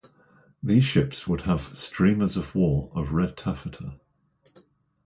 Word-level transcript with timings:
These 0.63 0.85
ships 0.85 1.27
would 1.27 1.41
have 1.41 1.77
"streamers 1.77 2.35
of 2.35 2.55
war 2.55 2.91
of 2.95 3.11
red 3.11 3.37
taffeta". 3.37 3.99